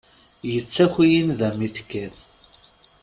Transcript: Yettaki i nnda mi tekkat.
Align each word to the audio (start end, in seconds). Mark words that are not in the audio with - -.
Yettaki 0.51 1.03
i 1.17 1.21
nnda 1.25 1.49
mi 1.57 1.67
tekkat. 1.75 2.17